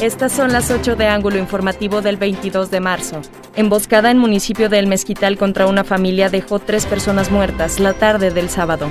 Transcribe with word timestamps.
Estas 0.00 0.32
son 0.32 0.50
las 0.50 0.70
8 0.70 0.96
de 0.96 1.08
ángulo 1.08 1.36
informativo 1.36 2.00
del 2.00 2.16
22 2.16 2.70
de 2.70 2.80
marzo. 2.80 3.20
Emboscada 3.54 4.10
en 4.10 4.16
municipio 4.16 4.70
de 4.70 4.78
El 4.78 4.86
Mezquital 4.86 5.36
contra 5.36 5.66
una 5.66 5.84
familia 5.84 6.30
dejó 6.30 6.58
tres 6.58 6.86
personas 6.86 7.30
muertas 7.30 7.78
la 7.78 7.92
tarde 7.92 8.30
del 8.30 8.48
sábado. 8.48 8.88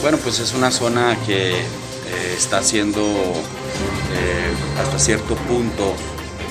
Bueno, 0.00 0.16
pues 0.16 0.38
es 0.38 0.54
una 0.54 0.70
zona 0.70 1.18
que 1.26 1.50
eh, 1.50 1.64
está 2.34 2.62
siendo 2.62 3.02
eh, 3.02 4.80
hasta 4.80 4.98
cierto 4.98 5.34
punto 5.34 5.92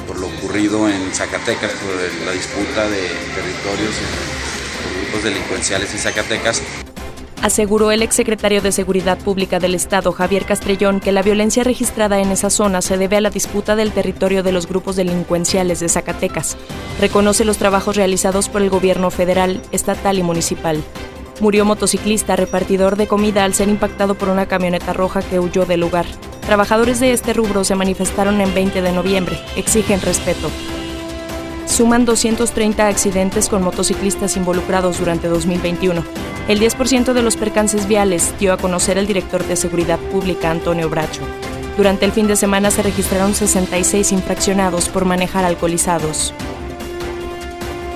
por 0.08 0.20
lo 0.20 0.28
ocurrido 0.28 0.88
en 0.88 1.12
Zacatecas, 1.12 1.72
por 1.72 1.96
la 2.24 2.34
disputa 2.34 2.88
de 2.88 3.02
territorios 3.34 3.96
entre 3.98 5.02
grupos 5.02 5.24
delincuenciales 5.24 5.92
en 5.96 6.00
Zacatecas, 6.00 6.62
Aseguró 7.42 7.92
el 7.92 8.02
exsecretario 8.02 8.62
de 8.62 8.72
Seguridad 8.72 9.18
Pública 9.20 9.60
del 9.60 9.76
Estado, 9.76 10.12
Javier 10.12 10.46
Castrellón, 10.46 11.00
que 11.00 11.12
la 11.12 11.22
violencia 11.22 11.64
registrada 11.64 12.20
en 12.20 12.32
esa 12.32 12.50
zona 12.50 12.82
se 12.82 12.98
debe 12.98 13.18
a 13.18 13.22
la 13.22 13.30
disputa 13.30 13.76
del 13.76 13.92
territorio 13.92 14.42
de 14.42 14.52
los 14.52 14.68
grupos 14.68 14.96
delincuenciales 14.96 15.80
de 15.80 15.88
Zacatecas. 15.88 16.58
Reconoce 17.00 17.46
los 17.46 17.58
trabajos 17.58 17.96
realizados 17.96 18.50
por 18.50 18.62
el 18.64 18.70
gobierno 18.70 19.12
federal, 19.12 19.62
estatal 19.72 20.18
y 20.18 20.24
municipal. 20.24 20.84
Murió 21.40 21.64
motociclista 21.64 22.36
repartidor 22.36 22.96
de 22.96 23.08
comida 23.08 23.44
al 23.44 23.54
ser 23.54 23.70
impactado 23.70 24.16
por 24.16 24.30
una 24.30 24.48
camioneta 24.48 24.94
roja 24.94 25.22
que 25.22 25.40
huyó 25.40 25.66
del 25.66 25.82
lugar. 25.82 26.08
Trabajadores 26.48 27.00
de 27.00 27.12
este 27.12 27.34
rubro 27.34 27.64
se 27.64 27.76
manifestaron 27.76 28.42
en 28.42 28.54
20 28.54 28.82
de 28.82 28.92
noviembre. 28.92 29.40
Exigen 29.56 30.02
respeto 30.02 30.50
suman 31.68 32.06
230 32.06 32.88
accidentes 32.88 33.50
con 33.50 33.62
motociclistas 33.62 34.36
involucrados 34.36 35.00
durante 35.00 35.28
2021. 35.28 36.04
El 36.48 36.62
10% 36.62 37.12
de 37.12 37.22
los 37.22 37.36
percances 37.36 37.90
viales 37.90 38.34
dio 38.40 38.54
a 38.54 38.58
conocer 38.58 38.98
el 38.98 39.06
director 39.06 39.46
de 39.46 39.58
Seguridad 39.58 40.00
Pública, 40.00 40.50
Antonio 40.50 40.90
Bracho. 40.90 41.22
Durante 41.76 42.06
el 42.06 42.14
fin 42.14 42.28
de 42.28 42.38
semana 42.38 42.72
se 42.72 42.84
registraron 42.84 43.36
66 43.36 44.14
infraccionados 44.14 44.88
por 44.88 45.04
manejar 45.04 45.44
alcoholizados. 45.44 46.34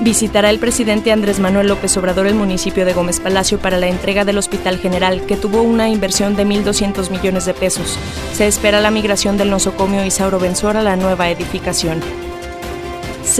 Visitará 0.02 0.50
el 0.50 0.59
presidente 0.59 1.14
Andrés 1.14 1.40
Manuel 1.40 1.67
López 1.67 1.95
Obrador 1.95 2.28
el 2.28 2.36
municipio 2.36 2.86
de 2.86 2.94
Gómez 2.94 3.22
Palacio 3.22 3.58
para 3.58 3.78
la 3.78 3.88
entrega 3.88 4.25
del 4.25 4.38
Hospital 4.38 4.80
General, 4.80 5.25
que 5.25 5.38
tuvo 5.38 5.62
una 5.62 5.88
inversión 5.88 6.36
de 6.36 6.45
1.200 6.45 7.09
millones 7.09 7.45
de 7.45 7.53
pesos. 7.53 7.97
Se 8.34 8.47
espera 8.47 8.81
la 8.81 8.92
migración 8.92 9.38
del 9.38 9.50
nosocomio 9.50 10.03
Isauro 10.03 10.40
Benzor 10.40 10.75
a 10.75 10.84
la 10.84 10.97
nueva 10.97 11.30
edificación 11.30 12.02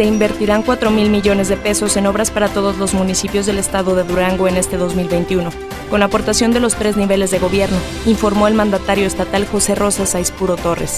se 0.02 0.08
invertirán 0.08 0.64
4 0.64 0.90
mil 0.90 1.12
millones 1.12 1.48
de 1.48 1.58
pesos 1.58 1.96
en 1.96 2.08
obras 2.08 2.32
para 2.32 2.50
todos 2.50 2.80
los 2.80 2.96
municipios 2.96 3.46
del 3.46 3.60
estado 3.60 3.94
de 3.96 4.04
Durango 4.04 4.48
en 4.48 4.58
este 4.58 4.76
2021, 4.76 5.52
con 5.92 6.02
aportación 6.02 6.52
de 6.52 6.60
los 6.60 6.74
tres 6.74 6.98
niveles 6.98 7.30
de 7.30 7.38
gobierno, 7.38 7.78
informó 8.08 8.48
el 8.48 8.56
mandatario 8.56 9.06
estatal 9.06 9.46
José 9.46 9.76
Rosa 9.76 10.08
Saispuro 10.08 10.56
Torres. 10.56 10.98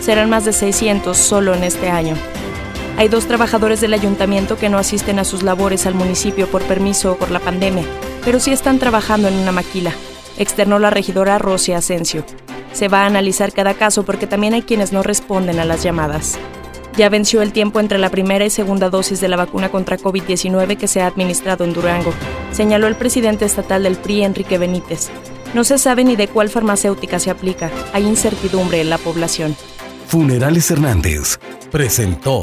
Serán 0.00 0.30
más 0.30 0.44
de 0.44 0.52
600 0.52 1.16
solo 1.16 1.52
en 1.52 1.64
este 1.64 1.90
año. 1.90 2.14
Hay 2.96 3.08
dos 3.08 3.26
trabajadores 3.26 3.80
del 3.80 3.92
ayuntamiento 3.92 4.56
que 4.56 4.68
no 4.68 4.78
asisten 4.78 5.18
a 5.18 5.24
sus 5.24 5.42
labores 5.42 5.84
al 5.86 5.96
municipio 5.96 6.46
por 6.46 6.62
permiso 6.62 7.10
o 7.10 7.16
por 7.16 7.32
la 7.32 7.40
pandemia, 7.40 7.82
pero 8.24 8.38
sí 8.38 8.52
están 8.52 8.78
trabajando 8.78 9.26
en 9.26 9.34
una 9.34 9.50
maquila, 9.50 9.90
externó 10.38 10.78
la 10.78 10.90
regidora 10.90 11.38
Rosia 11.38 11.78
Asensio. 11.78 12.24
Se 12.72 12.86
va 12.86 13.02
a 13.02 13.06
analizar 13.06 13.52
cada 13.52 13.74
caso 13.74 14.04
porque 14.04 14.28
también 14.28 14.54
hay 14.54 14.62
quienes 14.62 14.92
no 14.92 15.02
responden 15.02 15.58
a 15.58 15.64
las 15.64 15.82
llamadas. 15.82 16.38
Ya 16.96 17.08
venció 17.08 17.42
el 17.42 17.52
tiempo 17.52 17.80
entre 17.80 17.98
la 17.98 18.08
primera 18.08 18.44
y 18.44 18.50
segunda 18.50 18.88
dosis 18.88 19.20
de 19.20 19.26
la 19.26 19.36
vacuna 19.36 19.68
contra 19.68 19.98
COVID-19 19.98 20.76
que 20.76 20.86
se 20.86 21.00
ha 21.00 21.08
administrado 21.08 21.64
en 21.64 21.72
Durango, 21.72 22.12
señaló 22.52 22.86
el 22.86 22.94
presidente 22.94 23.44
estatal 23.44 23.82
del 23.82 23.96
PRI, 23.96 24.22
Enrique 24.22 24.58
Benítez. 24.58 25.10
No 25.54 25.64
se 25.64 25.78
sabe 25.78 26.04
ni 26.04 26.14
de 26.14 26.28
cuál 26.28 26.50
farmacéutica 26.50 27.18
se 27.18 27.30
aplica. 27.30 27.70
Hay 27.92 28.04
incertidumbre 28.04 28.80
en 28.80 28.90
la 28.90 28.98
población. 28.98 29.56
Funerales 30.06 30.70
Hernández 30.70 31.38
presentó 31.72 32.42